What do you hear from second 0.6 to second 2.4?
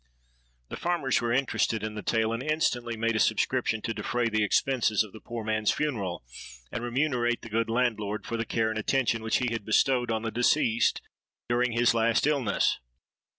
The farmers were interested in the tale,